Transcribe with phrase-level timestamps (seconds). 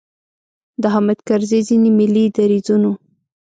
[0.81, 2.91] د حامد کرزي ځینې ملي دریځونو.